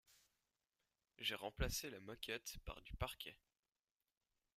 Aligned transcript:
J'ai 1.19 1.35
remplacé 1.35 1.91
la 1.91 1.99
moquette 1.99 2.55
par 2.65 2.81
du 2.81 2.91
parquet. 2.95 3.37